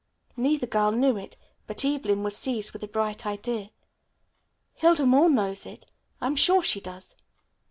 Neither 0.35 0.65
girl 0.65 0.91
knew 0.93 1.15
it, 1.15 1.37
but 1.67 1.85
Evelyn 1.85 2.23
was 2.23 2.35
seized 2.35 2.71
with 2.73 2.81
a 2.81 2.87
bright 2.87 3.23
idea. 3.27 3.69
"Hilda 4.73 5.05
Moore 5.05 5.29
knows 5.29 5.67
it. 5.67 5.91
I 6.19 6.25
am 6.25 6.35
sure 6.35 6.63
she 6.63 6.81
does." 6.81 7.15